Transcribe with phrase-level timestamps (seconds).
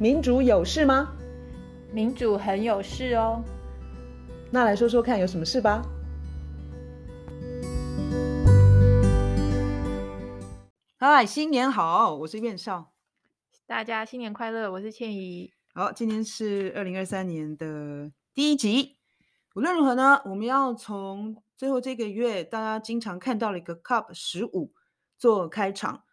[0.00, 1.12] 民主有事吗？
[1.92, 3.44] 民主很有事哦。
[4.50, 5.82] 那来说说看，有什么事吧？
[10.96, 12.94] 嗨，新年好，我是苑少。
[13.66, 15.52] 大家新年快乐，我是倩怡。
[15.74, 18.96] 好，今天是二零二三年的第一集。
[19.54, 24.72] 无论如何呢，我们要从最后这个月大家经常看到了一个 Cup 十五
[25.18, 26.04] 做开场。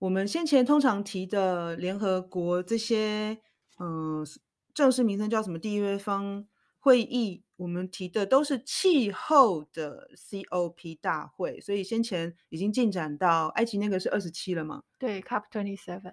[0.00, 3.38] 我们先前通常提的联合国这些，
[3.78, 4.24] 嗯、呃，
[4.72, 6.46] 正式名称叫什么缔约方
[6.78, 14.84] 会议，我们提的都是气候的 COP 大会，所以先前已经进展到埃及那个是二十七了嘛？
[14.98, 16.12] 对，COP twenty seven。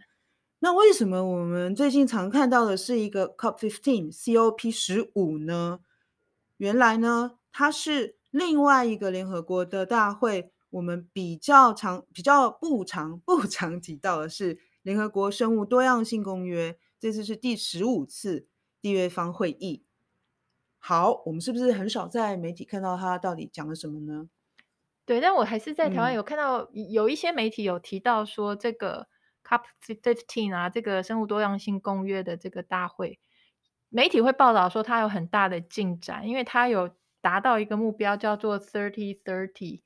[0.59, 5.80] 那为什么我们最近常看到的是一个 COP fifteen COP 十五呢？
[6.58, 10.52] 原来呢，它是另外一个联合国的大会。
[10.77, 18.47] 我们比较常、比较不常、 不常提到的是联合国生物多样性公约，这次是第十五次
[18.81, 19.84] 缔约方会议。
[20.78, 24.30] 好，我们是不是很少在媒体看到它到底讲了什么呢？
[25.03, 29.08] 对，但我还是在台湾有看到有一些媒体有提到说，这个
[29.44, 33.19] COP fifteen 啊，这个生物多样性公约的这个大会，
[33.89, 39.81] 媒体会报道说它有很大的进展，因为它有达到一个目标，叫做 thirty thirty。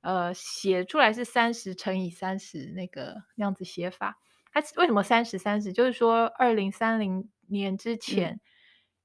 [0.00, 4.18] 呃，写出来是三十乘以三十那个那样子写法。
[4.52, 5.72] 它为什么三十三十？
[5.72, 8.40] 就是说二零三零年之前，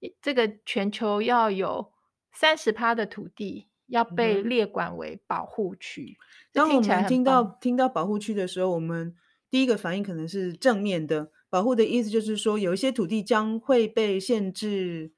[0.01, 1.91] 嗯，这个全球要有
[2.31, 6.17] 三十趴的土地要被列管为保护区。
[6.51, 9.15] 当我们听到听到保护区的时候，我们
[9.49, 11.31] 第一个反应可能是正面的。
[11.49, 15.13] 保护的意思就是说，有一些土地将会被限制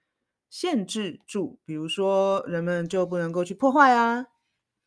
[0.49, 4.27] 限制住，比如说人们就不能够去破坏啊。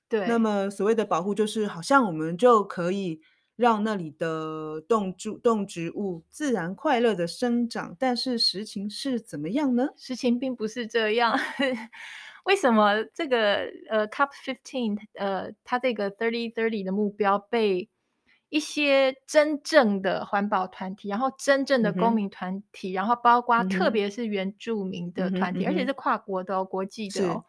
[0.08, 3.20] 对，那么所谓的保护，就是好像我们就可以
[3.56, 9.88] 让那里的动植动植物自然快乐的生长，但是实情是怎么样呢？
[9.96, 11.38] 实情并不是这样。
[12.44, 17.90] 为什么这个呃 COP fifteen 呃它这个 thirty thirty 的目标被
[18.48, 27.44] 一些真正的环保团体，然后真正的公民团体，嗯、然后包括特别是原住民的团体，嗯、而且是跨国的、哦、国际的哦。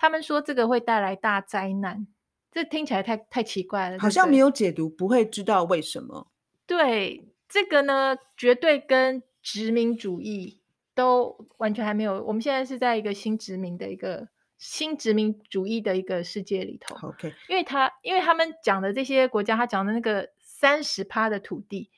[0.00, 2.06] 他们说这个会带来大灾难，
[2.50, 3.98] 这听起来太太奇怪了。
[3.98, 6.28] 好像没有解读，不会知道为什么。
[6.64, 10.62] 对，这个呢，绝对跟殖民主义
[10.94, 12.24] 都完全还没有。
[12.24, 16.96] 我们现在是在一个新殖民的一个新殖民主义的一个世界里头。
[17.06, 21.90] OK，因为他因为他们讲的这些国家，他讲的那个三十趴的土地。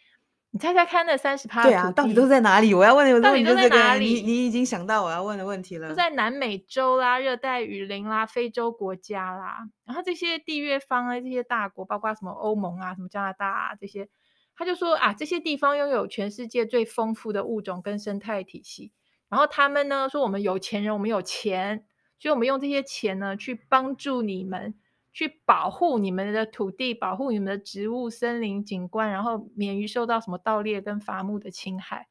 [0.54, 2.74] 你猜猜看，那三十趴对啊，到底都在哪里？
[2.74, 4.04] 我要问的问题，到底都在哪里？
[4.04, 5.88] 你你已经想到我要问的问题了。
[5.88, 9.66] 都在南美洲啦、热带雨林啦、非洲国家啦。
[9.86, 14.10] 然后这些缔约方啊，这些大国，包括什么欧盟啊、什么加拿大啊这些，
[14.54, 18.92] 他就说啊，这些地方拥有全世界最丰富的物种跟生态体系。
[19.30, 21.86] 然后他们呢说，我们有钱人，我们有钱，
[22.18, 24.74] 所以我们用这些钱呢去帮助你们。
[25.12, 32.08] 去保护你们的土地，保护你们的植物、森林景观，然后免于受到什么盗猎跟伐木的侵害。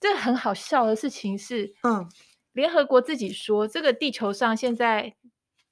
[0.00, 2.08] 这很好笑的事情是，嗯，
[2.52, 5.14] 联合国自己说，这个地球上现在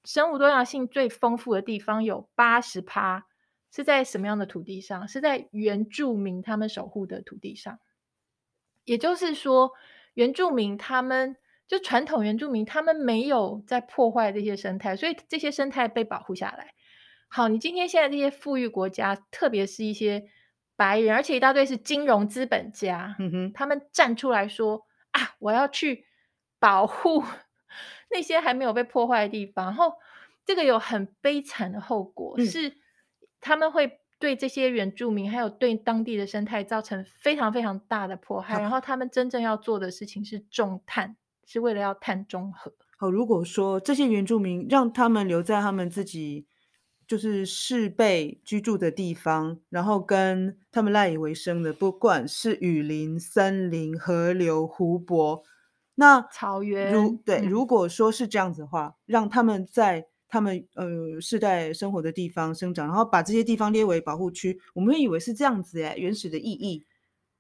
[0.05, 3.27] 生物多样性最丰富的地方有八十趴，
[3.73, 5.09] 是在什么样的土地上？
[5.09, 7.79] 是在原住民他们守护的土地上。
[8.85, 9.73] 也就是说，
[10.15, 11.37] 原住民他们。
[11.71, 16.75] 就传统原住民，他们没有在破坏这些生态，所以这些生态被保护下来。
[17.29, 20.25] 好，你今天现在这些富裕国家，特别是一些
[20.75, 26.07] 白人，而且一大堆是金融资本家，嗯哼，他们站出来说啊，我要去
[26.59, 27.23] 保护
[28.11, 29.67] 那些还没有被破坏的地方。
[29.67, 29.95] 然后
[30.45, 32.75] 这个有很悲惨的后果，嗯，是
[33.41, 38.61] 他们会对这些原住民还有对当地的生态造成非常非常大的迫害。
[38.61, 41.15] 然后他们真正要做的事情是重碳。
[41.53, 42.73] 是为了要碳中和。
[42.97, 46.47] 好，如果说这些原住民让他们留在他们自己
[47.09, 55.43] 就是世辈居住的地方，然后跟他们赖以为生的，不管是雨林、森林、河流、湖泊，
[55.97, 66.87] 那草原，如对、嗯，如果说是这样子的话，让他们在他们呃世代生活的地方生长，然后把这些地方列为保护区，我们会以为是这样子诶，原始的意义。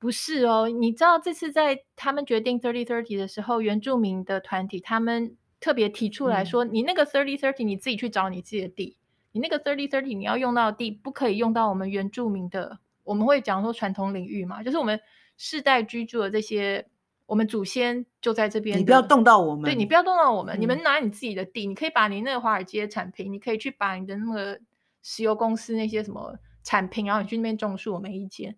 [0.01, 8.97] 不是哦，你知道这次在他们决定 thirty thirty 的时候，原住民的团体他们特别提出来说，嗯、你那个 thirty thirty 你自己去找你自己的地，
[9.33, 14.99] 你那个 thirty thirty 你要用到的地不可以用到我们原住民的，我们会讲说传统领域嘛，就是我们
[15.37, 16.87] 世代居住的这些，
[17.27, 24.59] 我们祖先就在这边，你不要动到我们，对，你不要动到我们，嗯、你们拿你自己的地，你可以把你那个华尔街产品，你可以去把你的那个
[25.03, 28.57] 石油公司那些什么产品，然后你去那边种树，我没意见。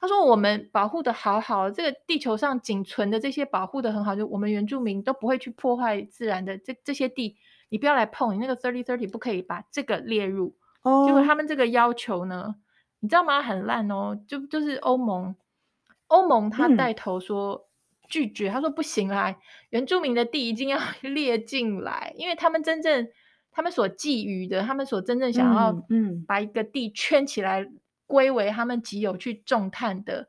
[0.00, 7.36] 他说我们保护的好好，这个地球上仅存的这些保护的很好，就我们原住民都不会去破坏自然的这这些地，
[7.68, 10.54] 你不要来碰，你那个 thirty thirty 不可以把这个列入。
[10.82, 12.54] 哦，结果他们这个要求呢，
[13.00, 13.42] 你知道吗？
[13.42, 15.34] 很烂哦，就就是欧盟，
[16.06, 17.66] 欧盟他带头说
[18.08, 19.36] 拒绝，嗯、他说不行啦，
[19.70, 23.08] 原住民的地一定要 列进来，因为他们真正
[23.50, 27.68] 他们所觊觎的，他们所真正想要嗯把一个地圈起来。
[28.08, 30.28] 归为他们极有去种炭的，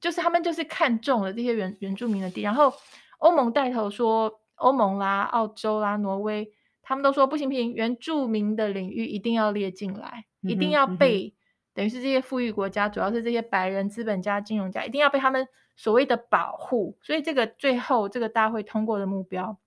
[0.00, 2.72] 就是他们就是看中了这些原原住民的地，然后
[3.18, 11.34] 欧盟带头说，欧盟啦、澳洲啦、挪威，他们都说不行不行，原住民的领域一定要列进来，一定要被，
[11.74, 16.96] 等于是这些富裕国家，主要是这些白人资本家、金融家，一定要被他们所谓的保护。
[17.02, 19.58] 所以这个最后这个大会通过的目标，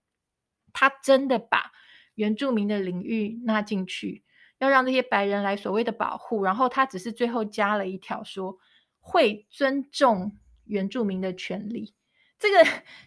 [0.72, 1.74] 他真的把
[2.16, 4.24] 原住民的领域纳进去。
[4.62, 8.60] 要让这些白人来所谓的保护，然后他只是最后加了一条说
[9.00, 11.96] 会尊重原住民的权利。
[12.38, 12.64] 这个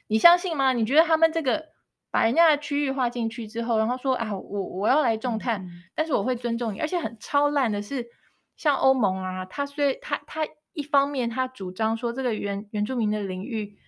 [0.09, 0.73] 你相信吗？
[0.73, 1.67] 你觉得他们这个
[2.11, 8.09] 把人家的区域划进去之后，然后说啊，我我要来种碳，嗯、但是我会尊重你，而且很超烂的是，
[8.57, 13.79] 像欧盟啊，他虽他他一方面他主张说这个原原住民的领域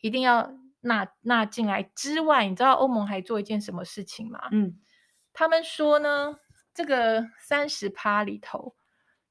[0.00, 4.48] 一定要纳纳进来之外，你知道欧盟还做一件什么事情吗？
[4.52, 4.78] 嗯，
[5.34, 6.38] 他们说呢。
[6.72, 8.74] 这个三十趴里头，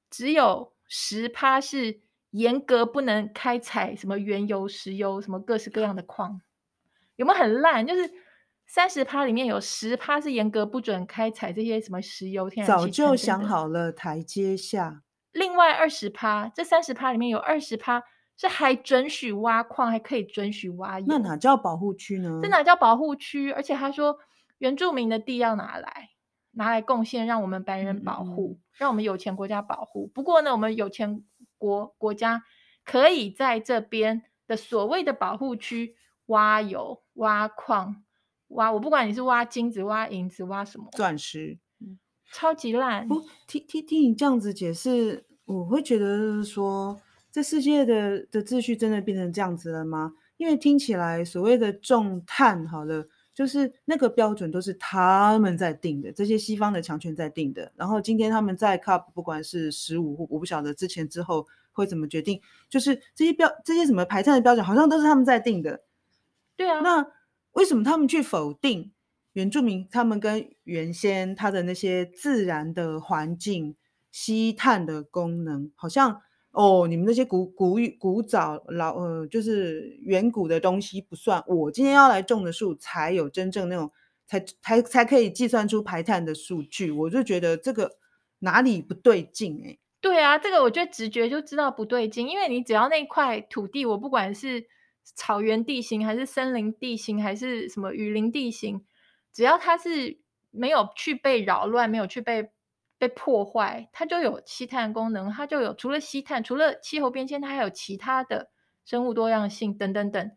[0.09, 2.01] 只有十趴是
[2.31, 6.41] 严格不能开采什么原油、石油，什么各式各样的矿，
[7.15, 7.87] 有没有很烂？
[7.87, 8.11] 就是
[8.67, 12.85] 三十趴里面有十趴是严格不准开采这些什么石油、天然气。
[12.85, 15.01] 早就想好了台阶下。
[15.31, 18.03] 另外二十趴，这三十趴里面有二十趴
[18.37, 21.05] 是还准许挖矿，还可以准许挖油。
[21.07, 22.39] 那哪叫保护区呢？
[22.43, 23.51] 这哪叫保护区？
[23.51, 24.19] 而且他说
[24.57, 26.09] 原住民的地要拿来。
[26.51, 30.07] 拿来贡献，让我们白人保护，嗯、让我们有钱国家保护。
[30.07, 31.23] 不过呢，我们有钱
[31.57, 32.43] 国国家
[32.83, 38.03] 可以在这边的所谓的保护区挖油、挖矿、
[38.47, 41.59] 挖我不管你是挖金子、挖银子、挖什么钻石，
[42.31, 43.07] 超级烂。
[43.07, 46.99] 不听听听你这样子解释，我会觉得是说，
[47.31, 50.13] 这世界的的秩序真的变成这样子了吗？
[50.37, 53.07] 因为听起来所谓的重碳，好了。
[53.39, 57.71] 就是那个标准都是他们在定的，这些西方的强权在定的。
[57.77, 62.41] 然后今天他们在 CUP，不管是十五，我不晓得之前之后会怎么决定。
[62.67, 65.83] 就是这些标，这些什么排碳的标准，好像都是他们在定的。
[66.57, 67.07] 对啊，那
[67.53, 68.91] 为什么他们去否定
[69.31, 69.87] 原住民？
[69.89, 73.77] 他们跟原先他的那些自然的环境
[74.11, 76.21] 吸碳的功能，好像。
[76.59, 83.89] 哦，你们那些古古古早老呃，就是远古的东西不算，我今天要来种的树才有真正那种，
[84.27, 86.91] 才才才可以计算出排碳的数据。
[86.91, 87.91] 我就觉得这个
[88.39, 89.77] 哪里不对劲哎。
[90.01, 94.65] 对啊，这个我觉得直觉就知道不对劲，因为你只要那块土地，我不管是
[95.15, 98.83] 草原地形还是森林地形还是什么雨林地形，
[99.31, 100.19] 只要它是
[100.51, 102.49] 没有去被扰乱，没有去被。
[102.99, 108.51] 被破坏，它就有吸碳功能，它就有除了吸碳，除了气候变迁，它还有其他的
[108.85, 110.31] 生物多样性等等等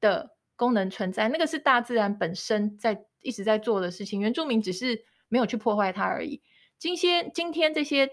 [0.00, 1.28] 的功能存在。
[1.28, 6.42] 那个是大自然本身在一直在做的事情，原住民只是没有去破坏它而已。
[6.76, 8.10] 今天今天这些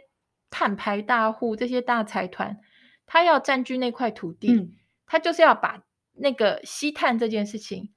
[0.52, 2.60] 碳排大户、这些大财团，
[3.08, 4.72] 他要占据那块土地，嗯、
[5.08, 7.94] 他就是要把那个吸碳这件事情，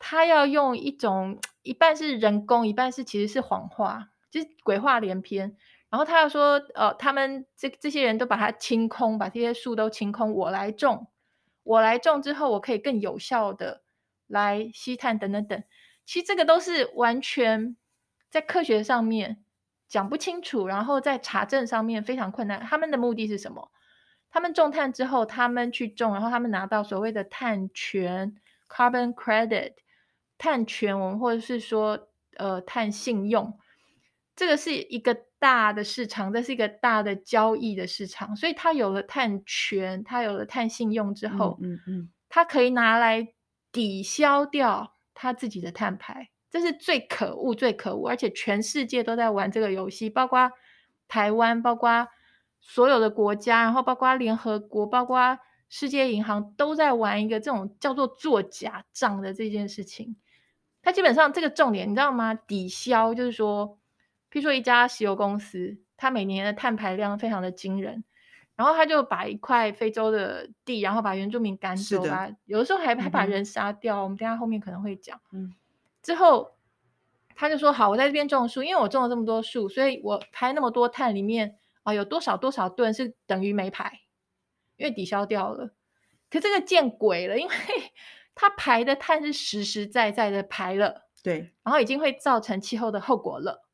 [0.00, 4.08] 他要用一种一半是人工，一半是其实是谎话。
[4.30, 5.56] 就是鬼话连篇，
[5.90, 11.08] 然后他又说，呃，他们这这些人都把它清空，把这些树都清空，我来种，
[11.62, 13.82] 我来种之后，我可以更有效的
[14.26, 15.62] 来吸碳等等等。
[16.04, 17.76] 其实这个都是完全
[18.30, 19.44] 在科学上面
[19.88, 22.60] 讲不清楚，然后在查证上面非常困难。
[22.60, 23.70] 他们的目的是什么？
[24.30, 28.36] 他们种碳之后，他们去种，然后他们拿到所谓的碳权
[28.68, 29.72] （carbon credit），
[30.36, 33.58] 碳权，我们或者是说，呃，碳信用。
[34.38, 43.34] 这个是一个大的市场，这是一个大的交易的市场，所以它有了碳权，它有了碳信用之后，嗯嗯，它可以拿来
[43.72, 50.52] 抵消掉它自己的碳排，这是最可恶、最可恶，而且全世界都在玩这个游戏，包括
[51.08, 52.06] 台湾，包括
[52.60, 55.36] 所有的国家，然后包括联合国，包括
[55.68, 60.14] 世界银行都在玩一个这种叫做做假账的这件事情。
[60.80, 62.34] 它基本上这个重点你知道吗？
[62.34, 63.80] 抵消就是说。
[64.30, 68.04] 譬如说，一家石油公司，它每年的碳排量非常的惊人，
[68.56, 74.00] 然后他就把一块非洲的地，然后把原住民赶走啊，有的时候还还把人杀掉。
[74.00, 75.20] 嗯、我们等下后面可能会讲。
[75.32, 75.54] 嗯，
[76.02, 76.56] 之后
[77.34, 84.00] 他就说：“好，我在这边种树，因为我种了这么多树，所以我排那么多碳里面啊，有多少多少吨是等于没排。
[84.76, 85.74] 因为抵消掉了。
[86.30, 87.54] 可这个见鬼了，因为
[88.34, 93.67] 他排的碳是实实在在的排了，对，然后已经会造成气候的后果了。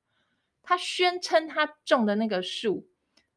[0.65, 2.89] 他宣称他种的那个树，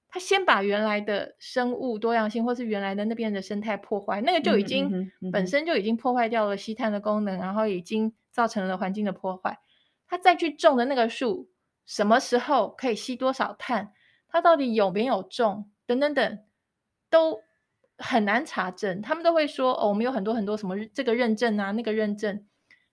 [0.08, 9.60] 他先把原来的生物多样性，或是原来的那边的生态破坏，那个就已经、嗯嗯、本身就已经破坏掉了吸碳的功能，然后已经造成了环境的破坏。
[10.08, 11.50] 他再去种的那个树，
[11.86, 13.92] 什么时候可以吸多少碳？
[14.30, 15.70] 他到底有没有种？
[15.86, 16.40] 等等等，
[17.10, 17.42] 都
[17.98, 19.02] 很难查证。
[19.02, 22.46] 他们都会说：“哦，我们有很多很多什么这个认证啊，那个认证。”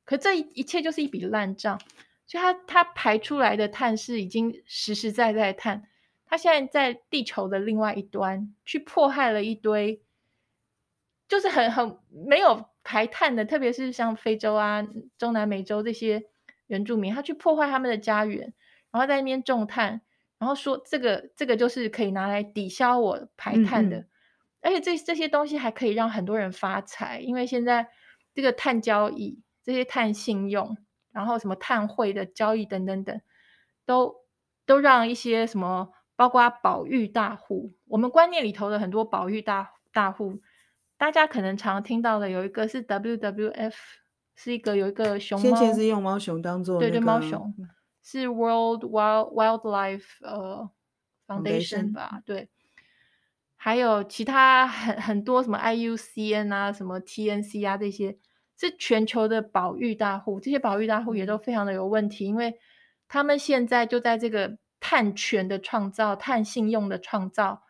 [0.04, 1.80] 可这一切就是一笔烂账。
[2.26, 5.85] 所以它它排出来的碳是已经实实在在的碳，
[6.25, 10.00] 它现在在地球的另外一端去迫害了一堆，
[11.28, 14.87] 就是很很没有排碳的，特别是像非洲啊、
[15.19, 16.25] 中南美洲这些
[16.66, 18.54] 原住民，他去破坏他们的家园，
[18.90, 20.00] 然后在那边种碳，
[20.38, 24.09] 然后说这个这个就是可以拿来抵消我排碳的，嗯嗯，
[24.62, 27.88] 而且这这些东西还可以让很多人发财，因为现在
[28.35, 30.78] 这个碳交易、这些碳信用。
[31.14, 33.21] 然后什么碳汇的交易等等等，
[33.87, 34.16] 都
[34.66, 40.40] 都让一些什么，包括保育大户，我们观念里头的很多保育大大户，
[40.99, 43.75] 大家可能常听到的有一个是 WWF，
[44.35, 47.54] 是一个有一个熊猫，先前是用猫熊当做、那个、对对猫熊，
[48.02, 50.68] 是 World Wild Wildlife 呃
[51.28, 52.49] Foundation 吧，对，
[53.54, 58.18] 还有其他很很多什么 IUCN 啊，什么 TNC 啊这些。
[58.58, 62.58] 是全球的保育大户，这些保育大户也都非常的有问题，因为
[63.08, 67.62] 他们现在就在这个碳权的创造、碳信用的创造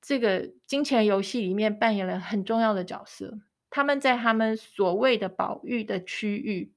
[0.00, 3.38] 这个金钱游戏里面扮演了很重要的角色。
[3.70, 6.74] 他们在他们所谓的保育的区域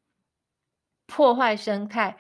[1.06, 2.18] 破坏生态、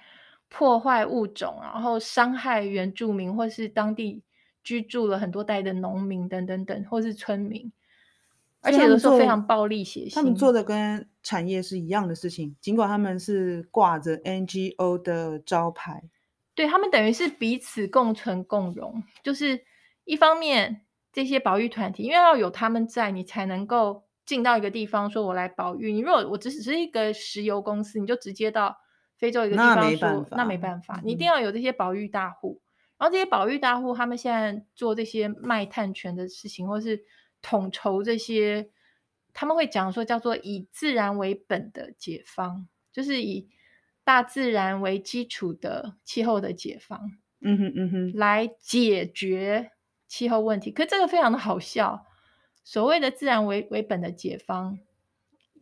[0.50, 4.22] 破坏物种，然后伤害原住民或是当地
[4.64, 7.72] 居住了很多代的农民等等等，或是村民。
[8.66, 16.04] 而且有的时候非常暴力血腥，他们做的跟产业是一样的事情，尽管他们是挂着 NGO 的招牌，
[16.56, 19.04] 对，他们等于是彼此共存共荣。
[19.24, 19.62] 就是
[20.04, 20.82] 一方面，
[21.14, 25.94] 这些保育团体，因为要有他们在，你才能够进到一个地方说“我来保育”。
[25.94, 28.76] 你如果我只是一个石油公司，你就直接到
[29.18, 32.62] 非洲一个地方说，那没办法，那没办法，你一定要有这些保育大户。
[32.62, 37.04] 嗯、然后这些保育大户，他们现在做这些卖碳权的事情，或是。
[37.46, 38.72] 统筹这些，
[39.32, 43.48] 他们会讲说叫做以自然为本的解方，就是以
[44.04, 47.12] 大自然为基础的气候的解方，
[47.42, 49.70] 嗯哼嗯哼，来解决
[50.08, 50.72] 气候问题。
[50.72, 52.08] 可这个非常的好笑，
[52.64, 54.80] 所谓的自然为为本的解方，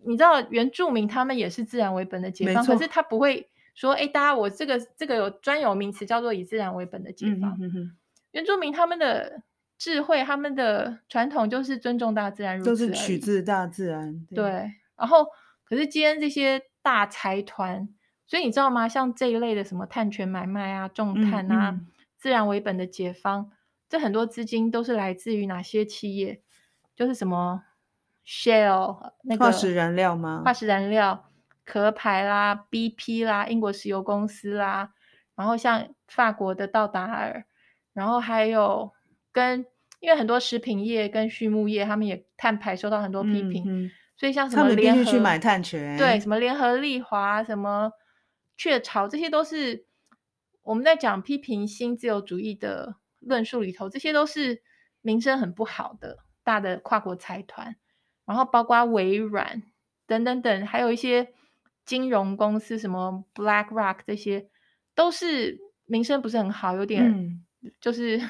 [0.06, 7.98] 你知道原住民他们也是自然为本的解方，可是他不会说，哎，大家我这个这个有专有名词叫做以自然为本的解方，嗯哼哼，
[8.32, 9.44] 原住民他们的。
[9.78, 14.26] 智慧，他们的传统就是尊重大自然，都是取自大自然。
[14.30, 15.26] 对，对，然后
[15.66, 17.90] 可是今天这些大财团，
[18.26, 18.88] 所以你知道吗？
[18.88, 21.88] 像这一类的什么碳权买卖啊、重碳啊、嗯嗯、
[22.18, 23.52] 自然为本的解方，
[23.90, 26.42] 这很多资金都是来自于哪些企业？
[26.96, 27.64] 就是什么
[28.26, 30.44] Shell 那个化石燃料吗？
[30.46, 31.30] 化石燃料，
[31.66, 34.94] 壳牌啦、BP 啦、英国石油公司啦，
[35.36, 37.46] 然后像法国的道达尔，
[37.94, 38.94] 然后还有
[39.34, 39.66] 跟
[40.00, 47.92] 因为很多食品业跟畜牧业，他们也碳排受到很多批评，嗯嗯、所以像什么联合去买碳权，对，什么联合利华、什么
[48.58, 49.86] 雀巢，这些都是
[50.62, 54.62] 我们在讲批评新自由主义的论述里头，这些都是
[55.02, 57.76] 名声很不好的大的跨国财团，
[58.26, 59.64] 然后包括微软
[60.06, 61.30] 等等等，还有一些
[61.86, 64.50] 金融公司，什么 BlackRock 这些，
[64.94, 67.46] 都是名声不是很好，有点、嗯、
[67.80, 68.22] 就是。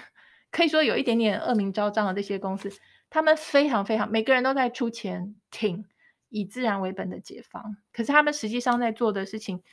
[0.53, 2.71] 可以说有一点点恶名昭彰的这些公司，
[3.09, 5.83] 他们非常非常每个人都在出钱挺
[6.29, 9.63] 以自然为本的解放，可是他们实际上在做的事情，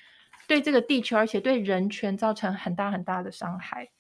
[0.49, 3.91] 对这个地球而且对人权造成很大很大的伤害。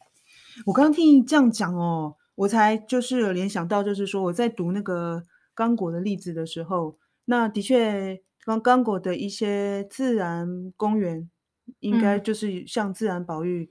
[0.64, 5.22] 我刚刚听你这样讲哦，我才就是联想到，就是说我在读那个
[5.54, 6.96] 刚果的例子的时候，
[7.26, 11.30] 那的确刚刚果的一些自然公园，
[11.80, 13.70] 应该就是像自然保育。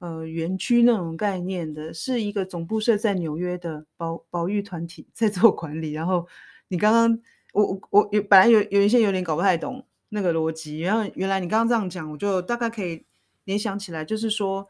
[0.00, 5.92] 嗯呃，园区那种概念的，是一个总部设在纽约的保保育团体在做管理。
[5.92, 6.26] 然后
[6.68, 7.20] 你刚刚，
[7.52, 13.04] 我我我有本来有有一些有点搞不太懂那个逻辑，然后原来你刚刚这样讲，我就大概可以
[13.44, 14.66] 联想起来，就是说，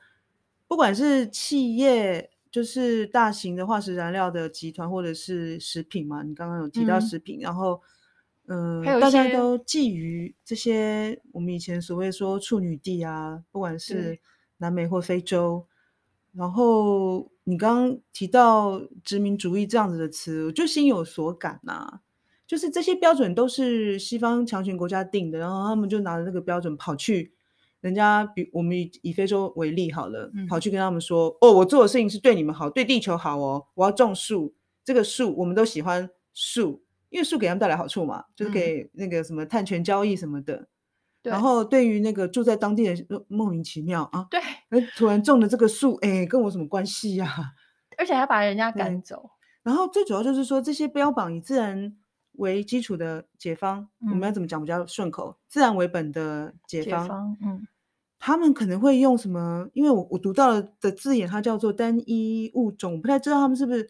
[0.66, 7.80] 不管是企业，就是大型的化石燃料的集团，或者是食品嘛，你刚刚有提到食品，嗯、然后
[8.48, 14.18] 嗯，呃、大家都觊觎这些我们以前所谓说处女地啊，不管是。
[14.60, 15.66] 南美或非洲，
[16.32, 22.00] 然后你刚刚提到殖民主义这样子的词，我就心有所感呐、啊。
[22.46, 27.32] 就是这些标准都是西方强权国家定的，然后他们就拿着这个标准跑去
[27.80, 34.54] 人家比我们以以非洲为例好了，嗯、跑去跟他们说：“哦，我做的事情是对你们好，对地球好哦，我要种树。
[34.84, 40.56] 这个树我们都喜欢树，因为树给他们带来好处嘛，就是给那个什么碳权交易什么的。
[40.56, 40.66] 嗯”
[41.22, 44.40] 然后对于那个住在当地的人莫名其妙啊，对，
[44.96, 47.52] 突然种了这个树，哎，跟我什么关系呀、啊？
[47.98, 49.30] 而且还把人家赶走。
[49.62, 51.94] 然后最主要就是说，这些标榜以自然
[52.32, 55.36] 为基础的解方，嗯、我们要怎么讲比较顺口？
[55.48, 57.68] 自然为本的解方，解方嗯，
[58.18, 59.68] 他们可能会用什么？
[59.74, 63.86] 因为我我读到的字眼，它叫做单一物种，不太知道他们是不是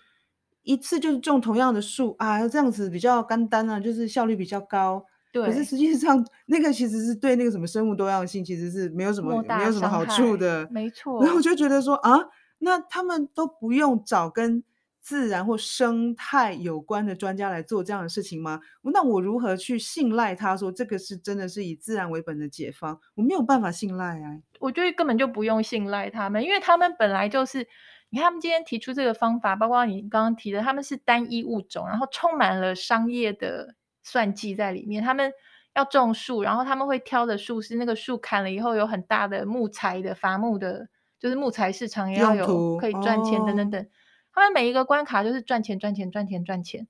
[0.62, 2.48] 一次就是种同样的树啊？
[2.48, 5.06] 这样子比较干单啊，就是效率比较高。
[5.32, 10.68] 对，可是实际上那个其实是对那个什么生物多样性其实是没有什么没有什么好处的。
[10.70, 11.22] 没错。
[11.22, 12.18] 然后我就觉得说啊，
[12.58, 14.62] 那他们都不用找跟。
[15.02, 18.60] 自然或生态有关的专家来做这样的事情吗？
[18.82, 23.00] 那我如何去信赖他说这个是真的是以自然为本的解方？
[23.14, 24.38] 我没有办法信赖啊！
[24.60, 27.66] 我觉得根本就不用信赖他们，因为他们本来就是，
[28.10, 35.02] 你看他们今天提出这个方法，包括你刚刚提的，他们是单一物种，然后充满了商业的算计在里面。
[35.02, 35.32] 他们
[35.74, 40.88] 要种树，然后他们会挑的树是那个树砍了以后有很大的木材的伐木的，
[41.18, 43.88] 就是木材市场也要有可以赚钱等等等。
[44.32, 46.86] 他们每一个关卡就是赚钱、赚钱、赚钱、赚钱，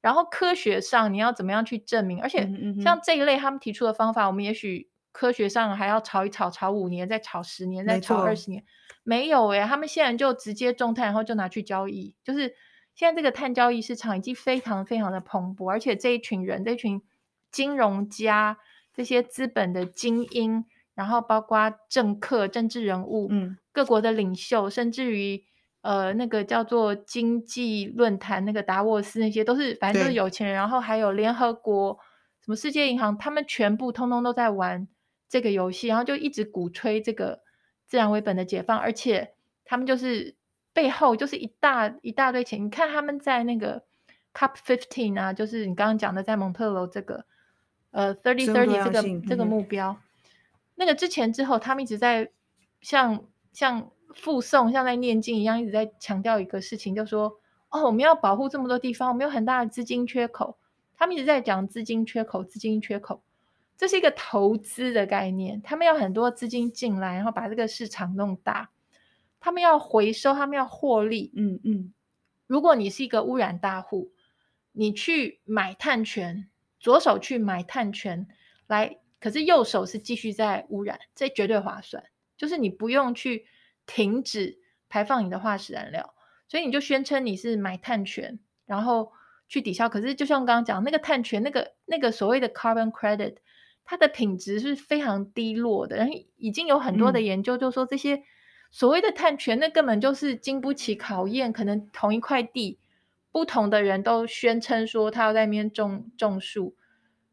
[0.00, 2.20] 然后科学上你要怎么样去证明？
[2.22, 2.46] 而且
[2.82, 8.64] 像这一类他们提出的方法，我们也许科学上还要炒一炒，炒五年，再炒十年，再炒二十年，
[9.02, 12.14] 没有诶，他们现在就直接种碳，然后就拿去交易。
[12.22, 12.54] 就是
[12.94, 17.02] 现在这个碳交易市场已经非常非常的蓬勃，而且这一群人，这一群
[17.50, 18.58] 金融家、
[18.92, 25.44] 这些资本的精英，然后包括政客、政治人物，嗯，各国的领袖，甚至于。
[25.84, 31.98] 呃，那个叫做经济论坛，那个达沃斯，那些都是反正都是有钱人，然后还有联合国、
[32.40, 34.88] 什么世界银行，他们全部通通都在玩
[35.28, 37.42] 这个游戏，然后就一直鼓吹这个
[37.86, 40.36] 自然为本的解放，而且他们就是
[40.74, 42.62] 背后就是一大一大堆钱。
[42.62, 43.82] 你看他们在那个
[44.34, 47.24] Cup fifteen 啊，就是你刚刚讲的在蒙特楼这个
[47.92, 50.30] 呃 thirty thirty 这个这个目标，嗯、
[50.74, 52.30] 那个之前之后，他们一直在
[52.82, 53.90] 像像。
[54.14, 60.56] 附送像在念经一样，一直在强调一个事情，就说哦，我们要保护这么多地方，我们有很大的资金缺口。
[60.96, 63.24] 他们一直在讲资金缺口，资金缺口，
[63.76, 65.60] 这是一个投资的概念。
[65.62, 68.70] 他们要很多资金进来，然后把这个市场弄大。
[69.44, 71.30] 他们要回收，他们要获利。
[71.36, 71.92] 嗯嗯。
[72.46, 74.12] 如果你是一个污染大户，
[74.72, 76.48] 你去买碳权，
[76.80, 78.26] 左手去买碳权
[78.66, 82.04] 来，可是右手是继续在污染，这绝对划算。
[82.36, 83.46] 就是你不用去。
[83.86, 86.14] 停止排放你的化石燃料，
[86.48, 89.12] 所以你就宣称你是买碳权，然后
[89.46, 89.90] 去抵消。
[89.90, 93.36] 可是就像刚刚讲那个碳权，那个那个所谓的 carbon credit，
[93.84, 95.96] 它的品质是非常低落的。
[95.98, 98.22] 然后已经有很多的研究就说，这些
[98.74, 101.52] 所谓的碳权，那根本就是经不起考验。
[101.52, 102.80] 可能同一块地，
[103.30, 106.74] 不同的人都宣称说他要在那边种种树，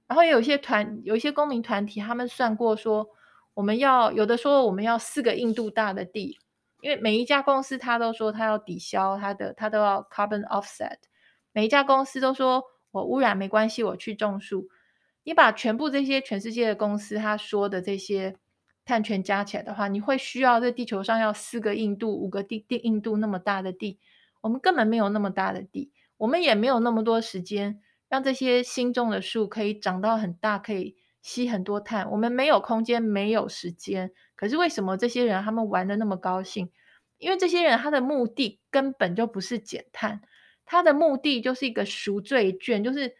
[0.05, 3.09] 然后有些团，有一些公民团体，他们算过说。
[3.55, 6.37] 我们要有的说我们要四个印度大的地，
[6.79, 10.97] 因为每一家公司他都说他要抵消他的，他都要 carbon offset。
[11.51, 14.69] 每一家公司都说我污染没关系，我去种树。
[15.23, 18.37] 你把全部这些全世界的公司他说的这些
[18.91, 23.99] 碳权加起来的话，你会需要在地球上要四个印度、五个地地印度那么大的地。
[24.41, 30.97] 我们根本没有那么大的地，我们也没有那么多时间让这些新种的树可以长到很大，可以。
[31.21, 34.11] 吸很多碳，我们没有空间，没有时间。
[34.35, 36.71] 可是为什么这些人他们玩得那么高兴？
[37.19, 40.21] 因为这些人他的目的根本就不是减碳，
[40.65, 43.13] 他的目的就是一个赎罪券，就是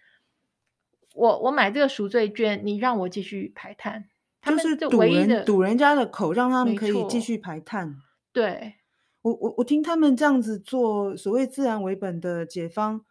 [1.13, 4.09] 我我买这个赎罪券，你让我继续排碳，
[4.43, 7.95] 就是堵人堵人家的口，让他们可以继续排碳。
[8.33, 8.75] 对，
[9.21, 13.05] 我我我听他们这样子做所谓自然为本的解方。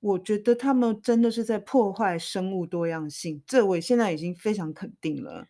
[0.00, 5.46] 我觉得他们真的是在破坏生物多样性，这我现在已经非常肯定了。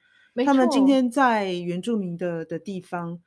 [0.47, 3.18] 他们今天在原住民的的地方，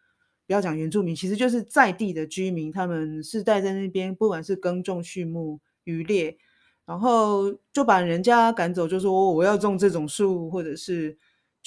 [0.46, 6.38] 不要讲原住民，其实就是在地的居民，他们是待在那边，不管是耕种、畜牧、渔猎，
[6.86, 11.18] 然后就把人家赶走，就说我要种这种树，或者是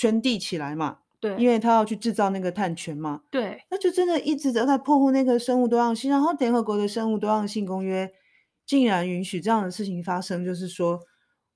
[0.00, 0.98] 圈地起来嘛。
[1.20, 3.20] 对，因为他要去制造那个碳权嘛。
[3.30, 8.10] 对，那就真的一直在破坏那个生物多样性，然后联合国的生物多样性公约。
[8.64, 11.00] 竟然允许这样的事情发生，就是说，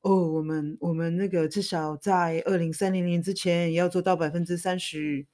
[0.03, 5.25] 哦，我们我们那个至少在二零三零年之前也要做到百分之三十，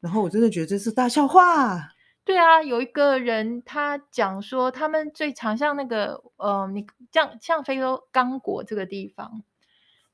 [0.00, 1.94] 然后我真的觉得这是大笑话。
[2.24, 9.42] 对啊，有一个人他讲说，他们最常像那个呃，你像像非洲刚果这个地方，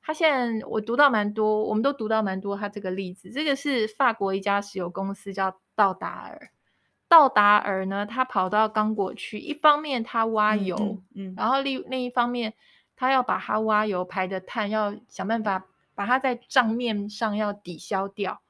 [0.07, 3.33] 他现在我读到蛮多，我们都读到蛮多他这个例子。
[3.33, 6.51] 这个是法国一家石油公司叫道达尔，
[7.09, 12.55] 道达尔呢，他跑到刚果去，一方面他挖油，嗯，嗯，嗯，然后另另一方面
[12.95, 15.67] 他要把他挖油排的碳要想办法
[15.97, 18.41] 把它在账面上要抵消掉，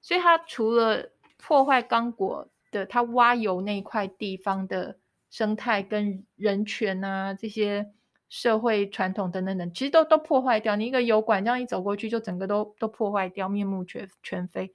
[0.00, 2.48] 所以他除了破坏刚果。
[2.74, 4.98] 的他挖油那一块地方的
[5.30, 7.92] 生态跟人权啊，这些
[8.28, 10.76] 社会传统等等等，其实都都破坏掉。
[10.76, 14.74] 你一个油管这样一走过去，就整个都都破坏掉，面目全全非。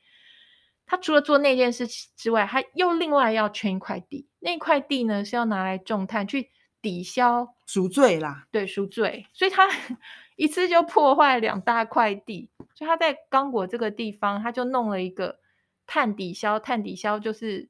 [0.86, 6.50] 他除了做那件事之外，他又另外要圈一块地，那块地呢是要拿来种炭去
[6.82, 9.26] 抵消赎罪啦，对，赎罪。
[9.34, 9.68] 所以他
[10.36, 15.40] 一次就破坏两大块地，所以他在刚果这个地方，他就弄了一个
[15.86, 17.70] 碳抵消，碳抵消就是。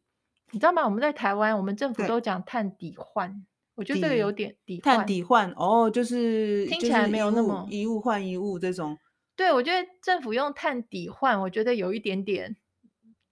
[0.51, 0.83] 你知道吗？
[0.83, 3.45] 我们在台湾，我们政府都讲碳抵换，
[3.79, 8.97] 我觉得这个有点抵碳抵换哦，就是听起来没有那么一物换一物这种。
[9.37, 12.57] 对，我觉得政府用碳抵换，我觉得有一点点，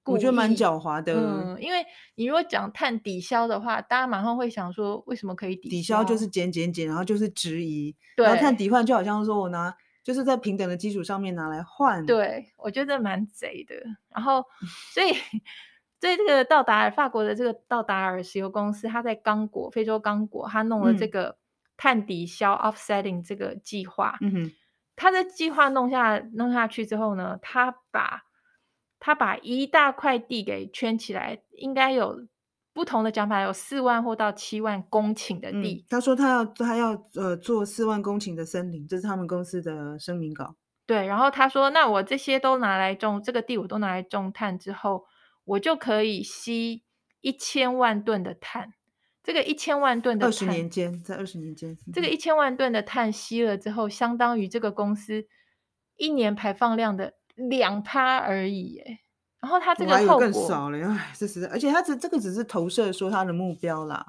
[0.06, 1.16] 我觉得蛮狡猾的。
[1.16, 5.76] 嗯，因为你如果讲碳抵消的话，大家马上会想说，为什么可以抵消？
[5.76, 7.94] 抵消就是减减减，然后就是质疑。
[8.16, 12.06] 对，然后碳抵换就好像说我拿就是在平等的基础上面拿来换。
[12.06, 13.76] 对，我觉得蛮贼的。
[14.16, 14.46] 然后
[14.96, 15.14] 所以。
[16.00, 21.38] 所以这个道达尔，法国的这个道达尔石油公司，他在刚果，非洲刚果，他弄了这个
[21.76, 24.16] 碳抵消 （offsetting） 这个计划。
[24.22, 24.52] 嗯哼，
[24.96, 28.22] 他的计划弄下弄下去之后呢，他把
[29.00, 32.28] 他把一大块地给圈起来，应该有
[32.74, 35.84] 不同的讲法，有四万或到七万公顷的地。
[35.84, 40.56] 嗯，他说他要他要呃做四万公顷的森林，这是他们公司的声明稿。
[40.86, 45.06] 对，然后他说，那我这些都拿来种这个地，我都拿来种碳之后。
[45.48, 46.84] 我就可以吸
[47.22, 48.74] 一千万吨的碳，
[49.24, 55.26] 这个一千万吨的碳，二十年间，在二十年间，这个一千万吨的碳吸了之后，相当于这个公司
[55.96, 59.00] 一年排放量的两趴而已，哎，
[59.40, 64.06] 然后它这个后果更少了，哎，这是，而且它这这个只是投射说它的目标啦，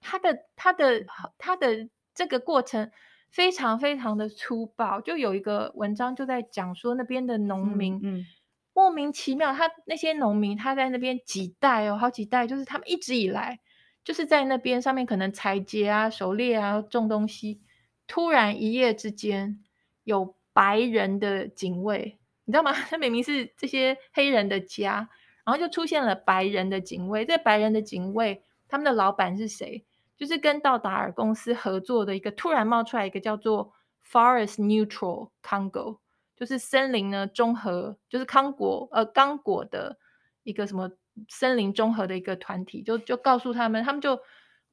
[0.00, 1.06] 它的它的
[1.38, 2.90] 它的这个过程
[3.30, 8.18] 非常非常的粗暴，就有一个文章就在讲说那边的农民，嗯。
[8.20, 8.26] 嗯
[8.74, 13.60] 莫名其妙，他那些农民他在那边几代哦，好几代，就是他们一直以来
[14.02, 17.62] 就是在那边上面可能采集啊、狩猎啊、种东西。
[18.06, 19.64] 突然一夜之间
[20.02, 22.72] 有白人的警卫，你知道吗？
[22.90, 25.08] 他明明是这些黑人的家，
[25.46, 27.24] 然后就出现了白人的警卫。
[27.24, 29.86] 这白人的警卫，他们的老板是谁？
[30.16, 33.72] 就是跟道达尔公司合作的一个，突然冒出来一个叫做
[34.06, 36.00] Forest Neutral Congo。
[36.36, 39.98] 就是森林呢，综合就是刚果呃刚果的
[40.42, 40.90] 一个什么
[41.28, 44.18] 森林综合的一个团体，就就告诉他们，他们就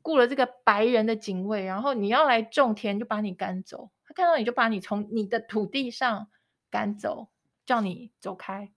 [0.01, 3.91] 雇了这个白人的警卫，然后你要来种田，就把你赶走。
[4.03, 6.27] 他看到你就把你从你的土地上
[6.71, 7.29] 赶走，
[7.63, 8.71] 叫你走开。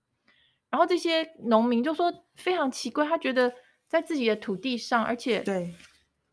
[0.69, 3.55] 然后这些农民就说非常奇怪，他觉得
[3.89, 5.75] 在自己的土地上，而且对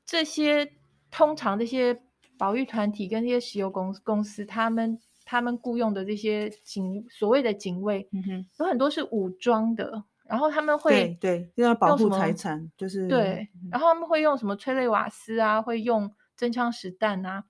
[0.05, 0.73] 这些
[1.09, 2.03] 通常这些
[2.37, 4.99] 保育团体跟这些石油公公司，他们。
[5.31, 17.45] 他们雇佣的这些警所谓的警卫，嗯哼，有很多是武装的，然后他们会对，对要保护财产，就是对，然后他们会用什么催泪瓦斯啊，会用真枪实弹啊，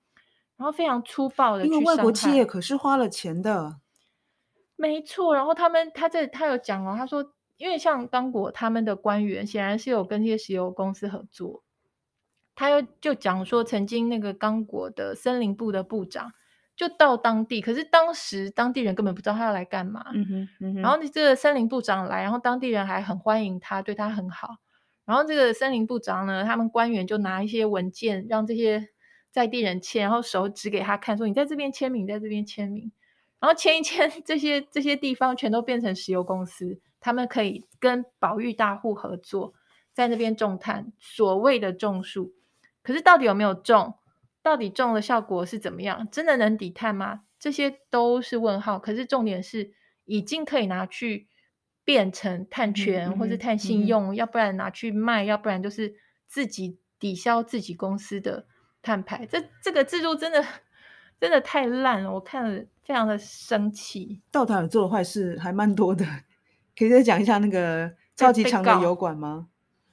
[0.56, 3.80] 然后非常粗暴的，因为外国企业可是花了钱的，
[4.76, 5.34] 没错。
[5.34, 11.64] 然后他们他这他有讲哦，他说，因为像刚果他们的官员显然是有跟这些石油公司合作，
[12.54, 16.32] 他又就讲说，曾经那个刚果的森林部的部长。
[16.74, 20.04] 就到当地，可是当时当地人根本不知道他要来干嘛。
[20.14, 20.80] 嗯哼，嗯哼。
[20.82, 24.56] 然后你这个森林部长来，然后当地人还很欢迎他，对他很好。
[25.04, 28.88] 然后这个森林部长呢，他们官员就拿一些文件让这些
[29.30, 32.90] 在地人签，然后手指给他看，说你在这边签名，在这边签名。
[33.38, 39.52] 然后签一签， 这些这些地方全都变成石油公司，他们可以跟保育大户合作，
[39.92, 42.32] 在那边种炭，所谓的种树。
[42.82, 43.94] 可是到底有没有种？
[44.42, 46.08] 到底种的效果是怎么样？
[46.10, 47.22] 真的能抵碳吗？
[47.38, 48.78] 这些都是问号。
[48.78, 49.72] 可是重点是，
[50.04, 51.28] 已经可以拿去
[51.84, 55.94] 变成碳权、嗯、或是碳信用、嗯，要不然拿去卖，要不然就是
[56.26, 58.46] 自己抵消自己公司的
[58.82, 59.24] 碳排。
[59.26, 60.44] 这这个制度真的
[61.20, 64.20] 真的太烂了，我看了非常的生气。
[64.30, 66.04] 道达尔做的坏事还蛮多的，
[66.76, 69.48] 可以再讲一下那个超级强的油管吗？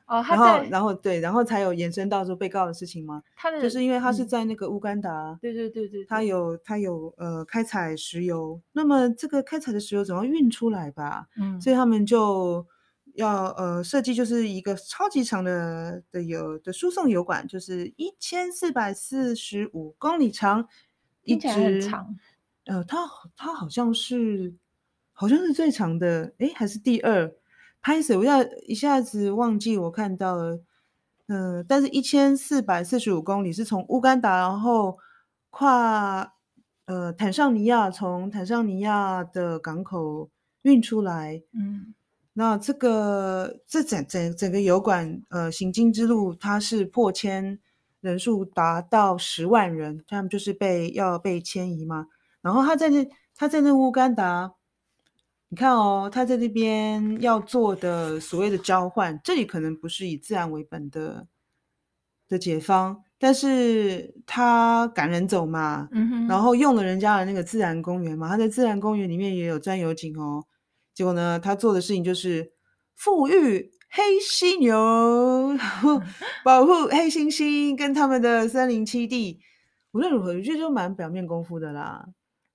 [0.10, 3.22] 哦，然后，然后对，然后才有延伸到说被告的事情吗？
[3.36, 11.28] 他的就是因为他是在那个乌干达，嗯、对，对对对对，他有他有呃开采石油，那么这个开采的石油总要运出来吧？
[11.39, 12.65] 嗯，所以他们就
[13.13, 20.67] 要呃设计就是一个超级长的的油的输送油管，就是一千四百四十五公里长，
[21.24, 22.17] 一直很长。
[22.65, 22.98] 呃，它
[23.36, 24.56] 它好像是
[25.13, 27.32] 好像是最长的，诶，还是第二？
[27.82, 30.60] 拍摄我要一下子忘记我看到了，
[31.28, 34.98] 呃，但是一千四百四十五公里是从乌干达，然后
[35.50, 36.34] 跨
[36.86, 40.30] 呃坦桑尼亚，从坦桑尼亚的港口
[40.63, 41.94] 运出来，嗯。
[42.34, 47.60] 那这个这整整整个油管呃行经之路，它是破千
[48.00, 52.06] 人数达到十万人，他们就是被要被迁移嘛。
[52.42, 54.54] 然后他在那他在那乌干达，
[55.51, 61.27] 你看哦，他在这边要做的所谓的交换，这里可能不是以自然为本的
[62.27, 65.89] 的解方，但是他赶人走嘛，
[66.27, 70.45] 然后用了人家的那个自然公园嘛，他在自然公园里面也有钻油井哦。
[70.93, 72.51] 结果呢，他做的事情就是
[72.95, 74.77] 富裕黑犀牛，
[76.45, 79.39] 保护黑猩猩跟他们的森林栖地。
[79.93, 82.05] 无论如何，我觉得就蛮表面功夫的啦。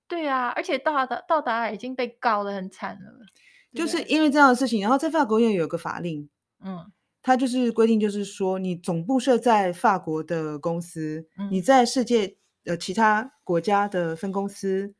[0.07, 3.25] 对啊，而且到达到达已经被告得很惨了，
[3.73, 4.81] 就是因为这样的事情。
[4.81, 6.29] 然后在法国也有个法令，
[6.63, 6.91] 嗯，
[7.21, 14.93] 它就是规定，就是说你总部设在法国的公司，嗯、你在世界呃其他国家的分公司。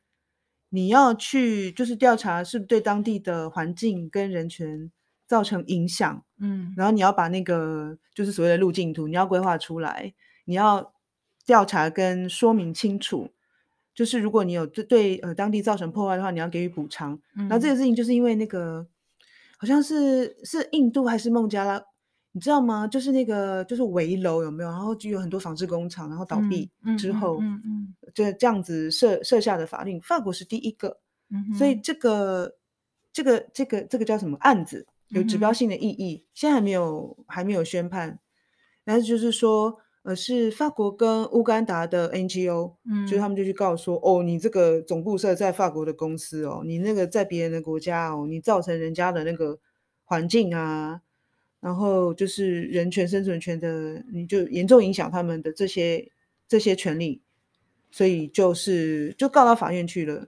[0.69, 4.91] 你要去就是调查是不是对当地的环境跟人权
[5.25, 10.13] 造成影响，嗯，然后你要把那个就是所谓的路径图，你要规划出来，
[10.43, 10.93] 你要
[11.45, 13.29] 调查跟说明清楚，
[13.95, 17.17] 就是如果你有对对呃当地造成破坏的话，你要给予补偿。
[17.35, 18.85] 嗯，然后这个事情就是因为那个
[19.57, 21.81] 好像是是印度还是孟加拉。
[22.33, 22.85] 你知道吗？
[22.85, 24.69] 就是那个，就是围楼有没有？
[24.69, 30.01] 然后就有很多纺织工厂，然后倒闭之后，嗯嗯，就这样子设设下的法令。
[30.01, 32.57] 法国是第一个，嗯，所以这个
[33.13, 38.19] 这个这个这个叫什么案子有指标性的意义，嗯，现在还没有还没有宣判。
[38.83, 49.59] 但是就是说，呃，是法国跟乌干达的 NGO，嗯，就是他们就去告说，哦，你这个总部设在法国的公司哦，你那个在别人的国家哦，你造成人家的那个
[50.03, 51.01] 环境啊。
[51.61, 56.11] 然后就是人权、生存权的，你就严重影响他们的这些
[56.47, 57.23] 这些权利，
[57.89, 60.27] 所以就是就告到法院去了。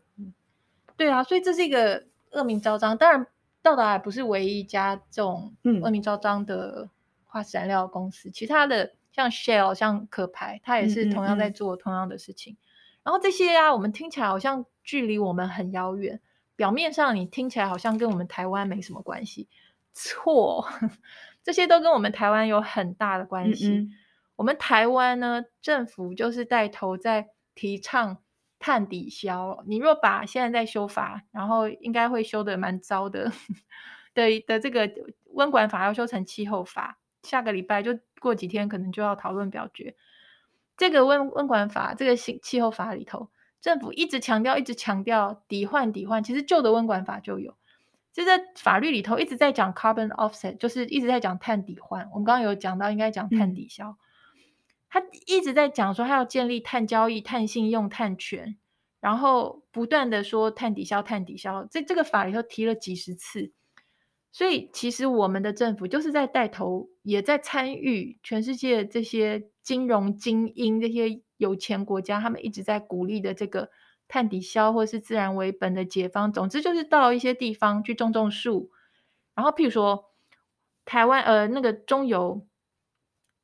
[0.96, 2.98] 对啊，所以这是一个恶名昭彰。
[2.98, 3.28] 当然，
[3.62, 6.90] 道达尔不是唯一一家这种恶名昭彰的
[7.28, 12.54] 化石燃料公司，嗯、其他的像 Shell、像壳牌，它也是同样在做同样的事情。
[12.54, 13.02] 嗯嗯嗯。
[13.04, 16.22] 然后这些啊，我们听起来好像距离我们很遥远，
[16.56, 19.50] 表面上你听起来好像跟我们台湾没什么关系。
[19.92, 20.68] 错，
[21.42, 23.90] 这些都跟我们台湾有很大的关系。
[24.36, 28.20] 我们台湾呢，政府就是带头在提倡
[28.60, 29.64] 碳抵消。
[29.66, 33.32] 你若把现在在修法，然后应该会修得蛮糟的，
[34.14, 34.88] 的的这个
[35.34, 39.96] 温管法要修成气候法，下个礼拜就过几天可能就要讨论表决。
[40.78, 43.30] 这个温温管法，这个新气候法里头，
[43.62, 47.56] 政府一直强调，一直强调抵换抵换，其实旧的温管法就有。
[48.14, 52.10] 就在法律里头一直在讲 carbon offset，就是一直在讲碳抵换。
[52.14, 53.98] 我们刚刚有讲到，应该讲碳抵消。
[54.90, 58.58] 他一直在讲说，他要建立碳交易、碳信用、碳权，
[59.00, 61.68] 然后不断的说碳抵消、碳抵消。
[61.70, 63.52] 这这个法里头提了几十次，
[64.32, 73.70] 所以其实我们的政府就是在带头，也在参与全世界这些金融精英、这些有钱国家，他们一直在鼓励的这个。
[74.10, 78.72] 碳抵消或是自然为本的解方，总之就是到一些地方去种种树，
[79.36, 80.14] 然后譬如说
[80.86, 82.48] 台湾呃那个中油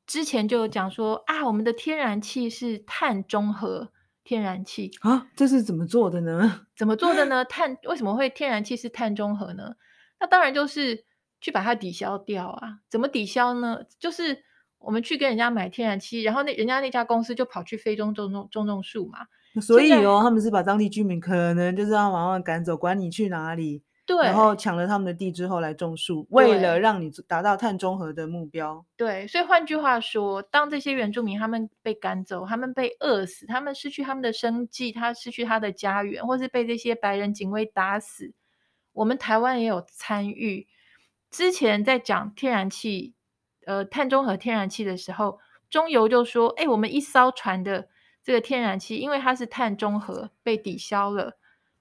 [0.06, 3.92] 之前就有讲说啊，我们的天然气是碳中和
[4.24, 6.66] 天然气啊，这是怎么做的呢？
[6.74, 7.44] 怎么做的呢？
[7.44, 9.74] 碳为什么会天然气是碳中和呢？
[10.18, 11.04] 那当然就是
[11.44, 12.78] 去把它抵消掉啊。
[12.88, 13.80] 怎么抵消呢？
[13.98, 14.42] 就是
[14.78, 19.18] 我们去跟人家买天然气，然后那人家那家公司就跑去非洲种种种种树嘛。
[19.60, 28.84] 所以哦，他们是把当地居民可能就是要往外赶走，管你去哪里，对，然后抢了他们的地之后来种树，为了让你达到碳中和的目标。
[28.96, 38.32] 对，所以换句话说，当这些原住民他们被赶走，他们被饿死，他们失去他们的生计，他失去他的家园，或是被这些白人警卫打死，
[38.92, 40.66] 我们台湾也有参与。
[41.34, 43.12] 之前在讲天然气，
[43.66, 47.88] 呃，碳中和天然气的时候，中油就说：“哎，我们一艘船的。”
[48.22, 51.36] 这个天然气，因为它是碳中和被抵消了，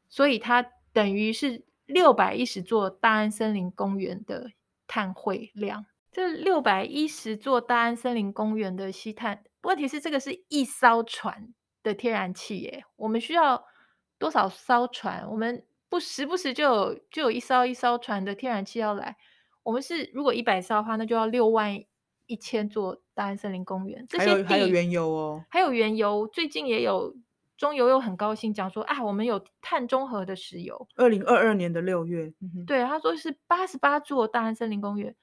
[0.09, 4.49] 所以它等于是六百一十座大安森林公园的
[4.87, 5.85] 碳汇量。
[6.11, 13.63] 这六百一十座大安森林公园的吸碳，问题是这个是一艘船的天然气耶，我们需要
[14.17, 15.25] 多少艘船？
[15.29, 19.15] 我们不时不时就有就有一艘一艘船的天然气要来，
[19.63, 21.83] 我们是如果一百艘的话，那就要六万
[22.25, 24.05] 一千座大安森林公园。
[24.07, 26.27] 这些还有原油哦，还有原油。
[26.27, 27.15] 最近也有
[27.57, 30.87] 中油又很高兴讲说啊，我们有碳中和的石油。
[30.95, 35.15] 二零二二年的六月，嗯、对他说是八十八座大安森林公园。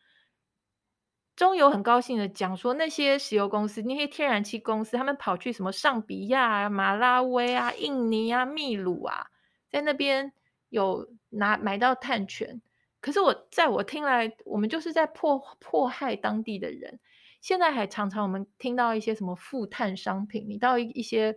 [1.36, 9.26] 中油很高兴的讲说，那些石油公司、那些天然气公司，他们跑去什么上比亚啊、马拉维啊、印尼啊、秘鲁啊，
[9.70, 10.32] 在那边
[10.68, 12.60] 有拿买到碳权。
[13.00, 17.00] 可是我在我听来，我们就是在迫迫害当地的人。
[17.40, 21.36] 现在还常常我们听到一些什么负碳商品，你到一一些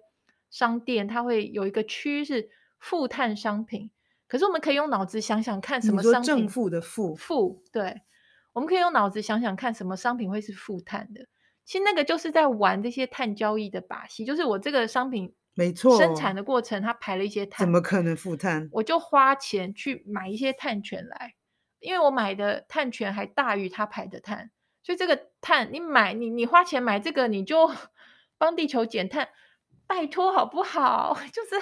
[0.50, 2.50] 商店，它会有一个区是
[2.80, 3.90] 负碳商品。
[4.28, 6.24] 可是我们可以用脑子想想看，什么商品？
[6.24, 8.02] 正负的负，负，对。
[8.52, 11.26] 我们可以用脑子想想看，什么商品会是负碳的？
[11.66, 18.68] 其实那个就是在玩这些碳交易的把戏，就是我这个商品没错，生产的过程它排了一些碳，怎么可能负碳？
[18.74, 21.36] 我就花钱去买一些碳权来。
[21.84, 24.50] 因为我买的碳权还大于他排的碳，
[24.82, 27.70] 所以这个碳你买你你花钱买这个，你就
[28.40, 29.30] 帮地球减碳，
[29.86, 31.18] 拜托好不好？
[31.32, 31.56] 就是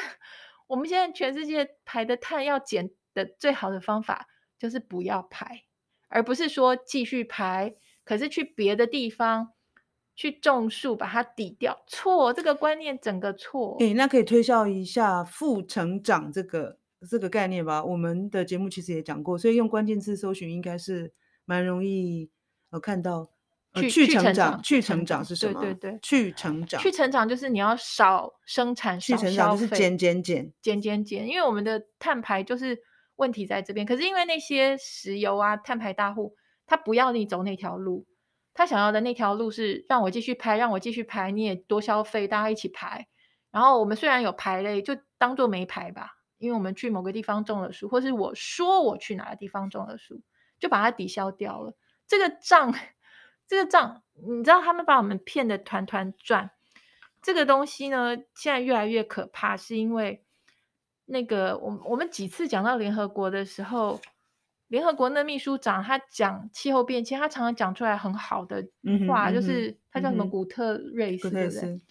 [0.68, 5.64] 我们现在全世界排的碳要减的最好的方法就是不要排，
[6.10, 9.54] 而不是说继续排，可是去别的地方
[10.16, 11.84] 去种树把它抵掉。
[11.88, 13.78] 错，这个观念整个错。
[13.80, 16.81] 诶，那可以推销一下负成长这个。
[17.10, 21.14] 这个概念吧，我们的节目其实也讲过，所以用关键字搜寻应该是
[21.46, 22.30] 蛮容易
[22.70, 23.30] 呃看到。
[23.74, 25.62] 去去成长，去成长，去成长是什么？
[25.62, 32.78] 对对对，去成长，去成长就是你要少生产，去成长就是减减减减减减，因为我们的碳排就是
[33.16, 33.86] 问题在这边。
[33.86, 36.36] 可是因为那些石油啊碳排大户，
[36.66, 38.06] 他不要你走那条路，
[38.54, 43.08] 他想要的那条路是让我继续排，让我继续排，你也多消费，大家一起排。
[43.52, 46.18] 然后我们虽然有排类，就当做没排吧。
[46.42, 50.22] 因为我们去某个地方种了树，或是我说我去哪个地方种了树，
[50.60, 51.76] 就把它抵消掉了。
[52.08, 52.74] 这个账，
[53.48, 56.50] 这个账，你知道他们把我们骗得团团转。
[57.22, 60.26] 这个东西呢，现在越来越可怕，是因为
[61.06, 64.02] 那个我我们几次讲到联合国的时候，
[64.68, 68.68] 联合国那秘书长他讲气候变迁，他常常讲出来很好的
[69.08, 71.82] 话，嗯、就是他叫什么古特瑞斯，对不对？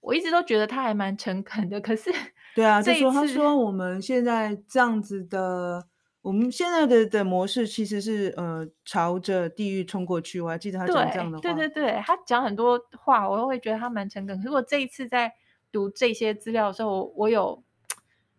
[0.00, 2.10] 我一直都觉得他还蛮诚恳的，可是
[2.54, 5.84] 对啊，就说他说我们现在这样子的，
[6.22, 10.40] 我们现在的的模式其实是呃朝着地狱冲过去。
[10.40, 14.36] 我还记得他讲这样的话，对对对，他讲很多话，我都会觉得他蛮诚恳。
[14.36, 15.32] 可是我这一次在
[15.72, 17.64] 读这些资料的时候，我，我有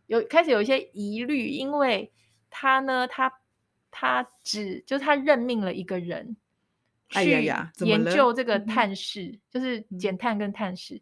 [0.08, 2.12] 有开始有一些疑虑，因为
[2.49, 3.32] 他呢，他
[3.91, 6.38] 他只就他任命了一个人
[7.10, 7.43] 去
[7.80, 11.01] 研究这个探视，哎、就是减碳跟碳势。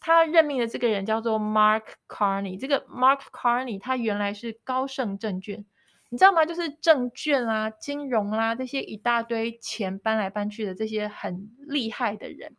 [0.00, 5.64] 他任命的这个人叫做 Mark Carney，这个 Mark Carney 他原来是高盛证券，
[6.08, 6.46] 你知道吗？
[6.46, 12.56] 就是证券啊、金融啊这些一大堆钱搬来搬去的这些很厉害的人。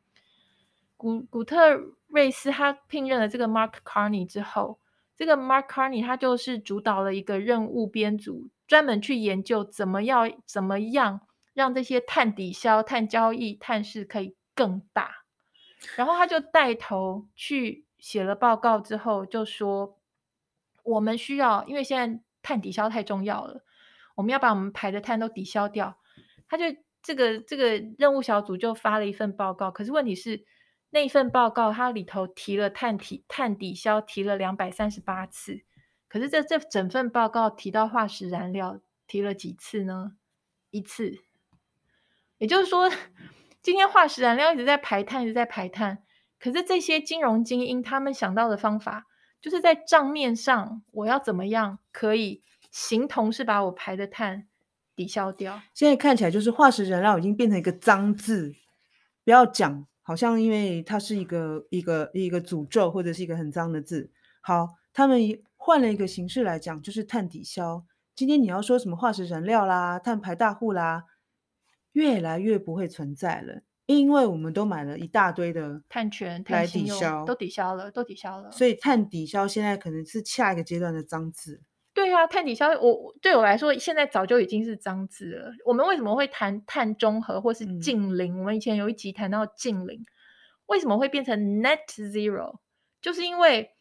[0.96, 4.80] 古古特瑞斯他聘任了这个 Mark Carney 之后，
[5.18, 11.22] 这个 Mark Carney 他就是主导了一个任务编组，专门去研究怎么要怎么样
[11.54, 15.21] 让这些碳抵消、碳交易、碳市可以更大。
[15.96, 19.98] 然后他就带头去写了报告，之后就说，
[20.84, 23.64] 我们需要，因为现在碳抵消太重要了，
[24.16, 25.98] 我们要把我们排的碳都抵消掉。
[26.48, 26.66] 他就
[27.02, 30.46] 这个这个任务小组就发了一份报告，可是问题是
[30.92, 35.64] 那一份报告它里头提了碳体碳抵消提了两百三十八次，
[36.08, 40.18] 可是这这整份报告提到化石燃料提了几次呢？
[40.70, 41.18] 一次，
[42.38, 42.88] 也就是说。
[43.62, 46.00] 今天化石燃料一直在排碳，一直在排碳。
[46.40, 49.06] 可是这些金融精英他们想到的方法，
[49.40, 54.48] 就是在账面上，我要怎么样可以形同是把我排的碳
[54.96, 55.62] 抵消掉？
[55.76, 58.56] 现在看起来就是化石燃料已经变成一个脏字，
[59.24, 64.10] 不要讲，好像因为它是一个一个一个诅咒或者是一个很脏的字。
[64.42, 65.20] 好，他们
[65.56, 67.84] 换了一个形式来讲，就是碳抵消。
[68.16, 71.04] 今天你要说什么化石燃料啦、碳排大户啦。
[71.94, 78.52] 越来越不会存在了，因为我们都买了一大堆的碳权来抵消，都抵消了，都抵消了。
[78.52, 81.62] 所以碳抵消现在可能是下一个阶段的脏字。
[81.94, 85.52] 对啊，碳抵消，我对我来说现在早就已经是脏字了。
[85.66, 88.36] 我们为什么会谈碳中和或是净零？
[88.36, 90.02] 嗯，我们以前有一集谈到净零，
[90.68, 92.60] 为什么会变成 net zero？
[93.02, 93.72] 就是因为。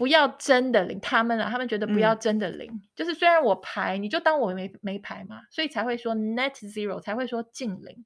[0.00, 8.02] 不要真的零，他们啊，他们觉得不要真的零，嗯、就是虽然我排，你就当我没没排嘛，所以才会说 net zero，才会说净零。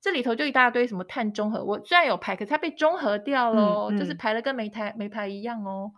[0.00, 5.92] 这里头就一大堆什么碳中和，我虽然有排，可是它被中和掉喽，嗯嗯、就是排了跟没排没排一样哦。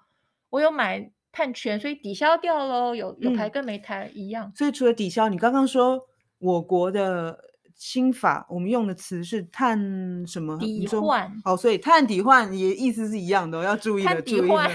[0.50, 4.52] 我有买碳权，所以抵消掉喽，有有排跟没排一样。
[4.54, 6.06] 所以除了抵消，你刚刚说
[6.38, 7.38] 我国的
[7.74, 9.78] 新法，我们用的词是碳
[10.26, 11.32] 什么抵换。
[11.46, 14.08] 哦，所以碳抵换也意思是一样的，要注意的。
[14.08, 14.70] 碳抵换，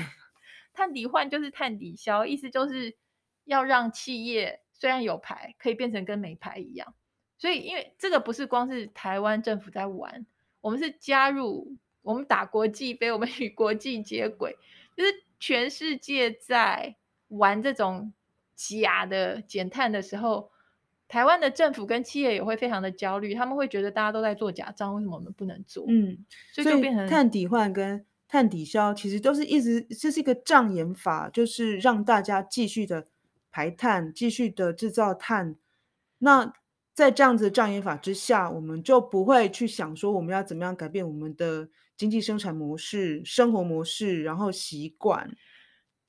[0.76, 2.96] 碳抵换就是碳抵消，意思就是
[3.46, 6.94] 要让企业虽然有牌，可以变成跟没牌一样。
[7.38, 10.26] 所以，因为这个不是光是台湾政府在玩，
[10.62, 14.58] 我们是加入，我们打国际杯，我们与国际接轨，
[14.96, 16.96] 就是全世界在
[17.28, 18.14] 玩这种
[18.56, 20.50] 假的减碳的时候，
[21.10, 25.86] 台湾的政府跟企业也会非常的焦虑，他们会觉得大家都在做假账，为什么我们不能做？
[25.90, 33.08] 嗯，所以就变成碳抵换跟碳抵消，其实都是一直这是一个障眼法，就是让大家继续的
[33.52, 35.56] 排碳，继续的制造碳。
[36.20, 36.54] 那
[36.94, 41.68] 在这样子的障眼法之下，我们就不会去想说我们要怎么样改变我们的
[41.98, 45.36] 经济生产模式、生活模式，然后习惯。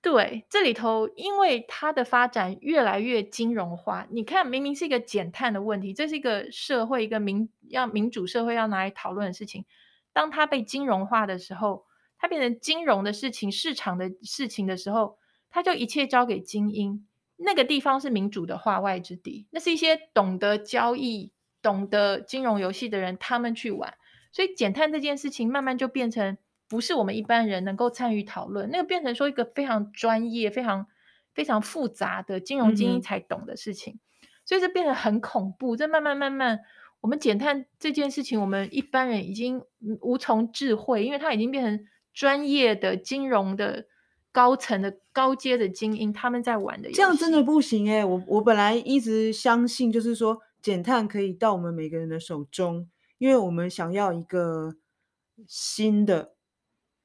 [0.00, 9.64] 对，这里头因为它的发展越来越金融化，你看，明明是一个减碳的问题，这是一个社会一个民要民主社会要拿来讨论的事情。
[10.12, 11.85] 当它被金融化的时候，
[12.18, 15.18] 它变成金融的事情、市场的事情的时候，
[15.50, 17.06] 它就一切交给精英。
[17.36, 23.94] 那个地方是民主的化外之地，那是一些懂得交易、懂得金融游戏的人，他们去玩。
[24.32, 26.38] 所以减碳这件事情慢慢就变成
[26.68, 30.86] 不是我们一般人能够参与讨论，那个变成说一个非常专业、非常
[31.34, 33.94] 非常复杂的金融精英才懂的事情。
[33.94, 35.76] 嗯、所以这变得很恐怖。
[35.76, 36.60] 这慢慢慢慢，
[37.02, 39.62] 我们减碳这件事情，我们一般人已经
[40.00, 41.86] 无从智慧，因为它已经变成
[42.16, 43.86] 专业的金融的。
[44.32, 48.04] 高层的高阶的精英，他们在玩的，这样真的不行哎！
[48.04, 52.86] 我我本来一直相信，就是说减碳可以到我们每个人的手中，
[53.16, 54.74] 因为我们想要一个
[55.48, 56.34] 新的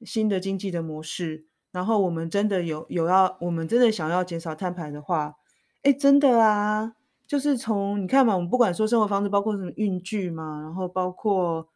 [0.02, 5.36] 新的经济的模式，然后我们真的有有要，我们真的想要减少碳排的话，
[5.84, 6.92] 哎，真的啊，
[7.26, 11.66] 就是从你看嘛，我们不管说生活方式，包括什么运具嘛，然后包括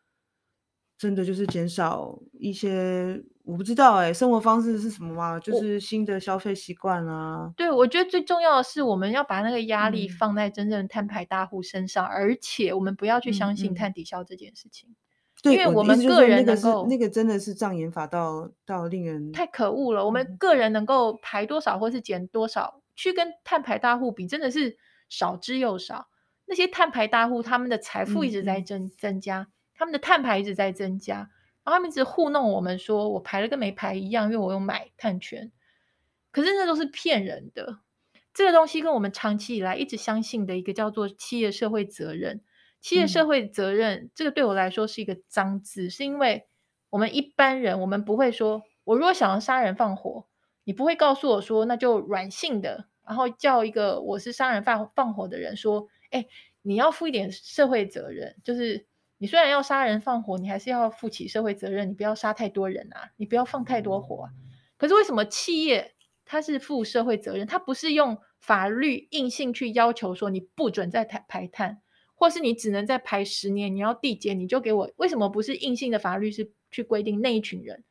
[0.98, 3.22] 真的就是减少一些。
[3.44, 5.38] 我不知道哎、欸，生活方式是什么吗？
[5.38, 7.52] 就是新的消费习惯啊。
[7.56, 14.96] 对，我觉得最重要的是，我们要把那个压力放在真正的碳排大户身上，嗯、而且我们不要去相信碳抵消这件事情。
[15.44, 20.04] 对、嗯，因为我们个人能够那个真的是障眼法到到令人太可恶了。
[20.04, 24.76] 我们个人能够排多少或是减多少，去跟碳排大户比，真的是
[25.08, 26.08] 少之又少。
[26.46, 31.30] 那些碳排大户，他们的财富一直在增增加，嗯、他们的碳排一直在增加。
[31.64, 35.50] 然后他们一直糊弄我们，说我排了跟没排一样，因为我有买碳权。
[36.30, 37.80] 可是那都是骗人的。
[38.32, 42.40] 这个东西跟我们长期以来一直相信的一个叫做企业社会责任。
[42.80, 46.46] 企业社会责任，嗯、这个对我来说是一个脏字，是因为
[46.90, 50.28] 我们一般人，我们不会说，我如果想要杀人放火，
[50.62, 56.26] 你不会告诉我说，那就软性的，然后叫一个我是杀人放放火的人说，哎，
[56.62, 58.86] 你要负一点社会责任，就是。
[59.18, 61.88] 你虽然要杀人放火，你还是要负起社会责任。
[61.88, 64.30] 你不要杀太多人啊，你不要放太多火啊。
[64.76, 65.94] 可是为什么企业
[66.24, 67.46] 它是负社会责任？
[67.46, 71.80] 它不是用法律硬性去要求说你不准再排排碳，
[72.14, 74.90] 或是你只能再排十年，你要递减你就给我。
[74.96, 77.84] 为什么不是硬性的法律是去规定那一群人？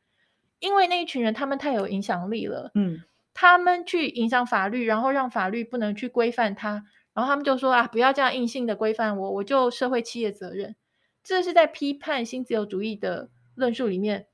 [0.60, 3.02] 因为那一群人他们太有影响力了，嗯，
[3.34, 10.76] 他们去影响法律，然后让法律不能去规范他，然后他们就说啊，不要这样硬性的规范我，我就社会企业责任。
[11.26, 14.28] 这是在批判新自由主义的论述里面，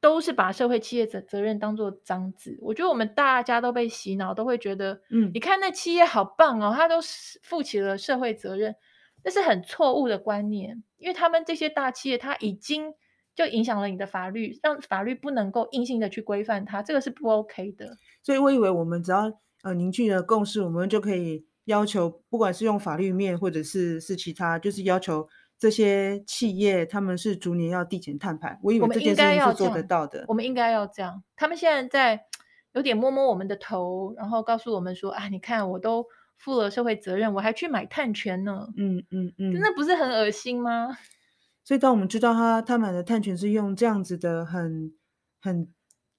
[0.00, 2.56] 都是把社会企业责责任当做脏字。
[2.62, 6.96] 我觉得我们大家都被洗脑，都会觉得，嗯，你看那企业好棒哦，他都
[7.42, 8.74] 负起了社会责任，
[9.22, 12.94] 那是很错误的观念，因为他们这些大企业，它已经
[13.34, 17.98] 就影响了你的法律，让法律不能够硬性的去规范它，这个是不 OK 的。
[18.22, 19.30] 所以我以为我们只要
[19.62, 25.28] 呃凝聚了共识，我们就可以要求，不管是用法律面，或者是是其他，就是要求。
[25.58, 30.24] 这些企业他们是逐年要递减碳排，我以为这件事情是做得到的。
[30.28, 31.22] 我们应该要这样。
[31.34, 32.24] 他们现在在
[32.72, 36.06] 有点摸摸我们的头，然后告诉我们说：“啊，你看，我都
[36.36, 38.68] 负了社会责任，我还去买碳权呢。
[38.76, 40.96] 嗯”嗯嗯嗯，真的不是很恶心吗？
[41.64, 44.92] 所以当我们知道他他买的碳权是用这样子的很
[45.40, 45.68] 很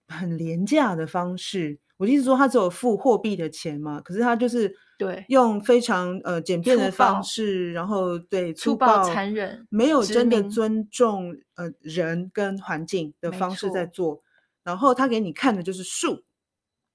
[0.08, 4.76] 很廉价的方式，我的意思说他只有付货币的钱嘛，可是他就是。
[5.00, 14.22] 对，用非常呃简便的方式，然后对粗暴、残忍，没有真的尊重呃人跟环境的方式在做。
[14.62, 16.26] 然后他给你看的就是树，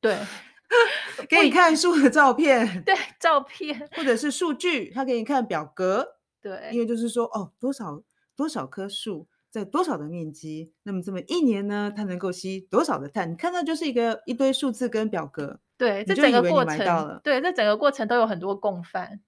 [0.02, 0.18] 对，
[1.30, 6.07] 给你看树的照片，对，照片或者是数据，他给你看表格，
[6.42, 8.02] 对，因为就是说哦，多少
[8.36, 13.30] 多少棵树在多少的面积，那么这么一年呢，它能够吸多少的碳？
[13.30, 15.61] 你看到就是一个一堆数字跟表格。
[15.76, 19.20] 对，这整个过程，对，这整个过程都有很多共犯，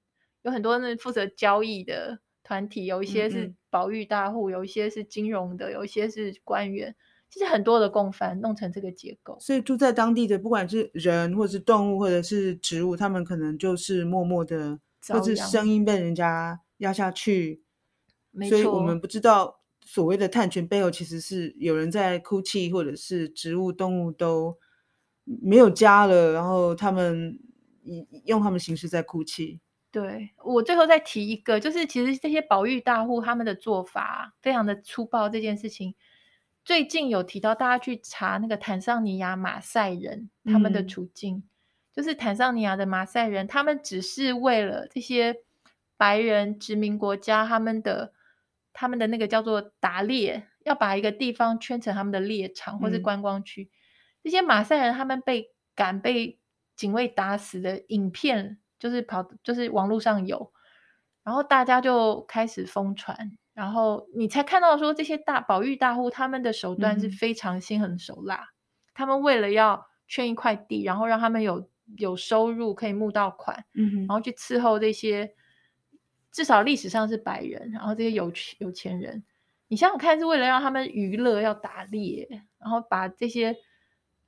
[0.43, 6.97] 有很多那负责交易的团体，有一些是保育大户，嗯嗯，有一些是金融的，有一些是官员，
[7.31, 9.39] 其实很多的共犯弄成这个结构。
[9.39, 17.62] 所以住在当地的，不管是人或者是动物或者是植物，他们可能就是默默的，或者声音被人家压下去。
[18.49, 19.56] 所以我们不知道
[19.89, 24.59] 所谓的碳权背后，其实是有人在哭泣，或者是植物、动物都
[25.24, 27.39] 没有家了，然后他们
[27.84, 29.61] 以用他们形式在哭泣。
[29.93, 35.28] 对，我最后再提一个，就是其实这些保育大户他们的做法非常的粗暴。
[35.28, 35.95] 这件事情
[36.64, 41.43] 最近有提到，大家去查那个坦桑尼亚马赛人他们的处境，嗯、
[41.95, 45.37] 就是坦桑尼亚的马赛人，他们只是为了这些
[45.97, 48.12] 白人殖民国家他们的
[48.77, 53.62] 他们的那个叫做打猎，要把一个地方圈成他们的猎场或是观光区。
[53.62, 53.72] 嗯、
[54.22, 56.39] 这些马赛人他们被赶被
[56.77, 58.59] 警卫打死的影片。
[58.79, 60.53] 就是跑，就是网络上有，
[61.24, 63.16] 然后大家就开始疯传，
[63.55, 68.53] 然后你才看到说这些大保育大户他们的手段是非常心狠手辣，嗯、
[68.93, 75.33] 他们为了要圈一块地，然后让他们有有收入可以募到款，嗯，然后去伺候这些
[76.37, 79.24] 至少历史上是白人，然后这些有有钱人，
[79.68, 82.28] 你想想看，是为了让他们娱乐要打猎，
[82.59, 83.57] 然后把这些。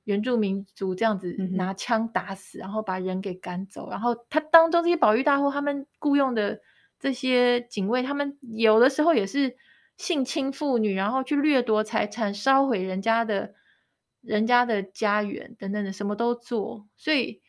[0.05, 6.61] 原住民族这样子拿枪打死，嗯、然后把人给赶走，然后他当中这些保育大户，他们雇佣的
[6.99, 9.55] 这些警卫，他们有的时候也是
[9.97, 13.53] 性侵妇女，然后去掠夺财产，烧毁人家的、
[14.21, 16.87] 人家的家园等等的，什么都做。
[16.97, 17.43] 所以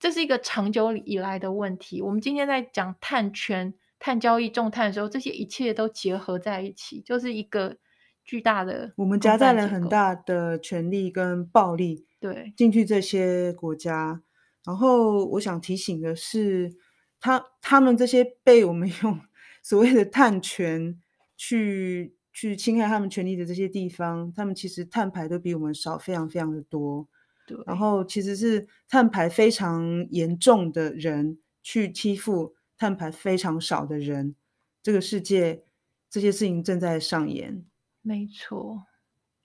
[0.00, 2.02] 这是一个长久以来的问题。
[2.02, 7.76] 我们今天在讲碳权、碳交易、重碳的时候，这些一切都结合在一起，就是一个。
[8.22, 14.22] 巨大的，我们夹带了很大的权力跟暴力，对，进去这些国家。
[14.64, 16.72] 然后我想提醒的是，
[17.18, 19.18] 他他们这些被我们 用
[19.64, 21.00] 所谓的碳权
[21.36, 27.08] 去去侵害他们权利的这些地方，他们其实碳排都比我们少，非常非常的多。
[27.48, 34.34] 对，然后其实是碳排非常严重的人去欺负碳排非常少的人，
[34.82, 35.62] 这个世界
[36.08, 37.62] 这些事情正在上演。
[38.00, 38.86] 没错，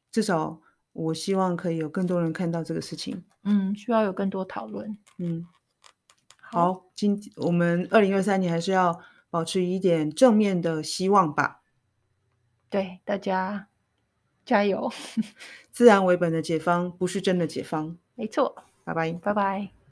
[0.09, 0.61] 至少
[0.93, 3.25] 我希望可以有更多人看到这个事情。
[3.43, 4.97] 嗯，需要有更多讨论。
[5.17, 5.45] 嗯，
[6.39, 11.61] 好，好，今我们二零二三年还是要保持一点正面的希望吧。
[12.69, 13.67] 对，大家
[14.45, 14.89] 加油！
[15.73, 17.97] 自然为本的解方不是真的解方。
[18.15, 19.74] 没错，拜拜，拜拜。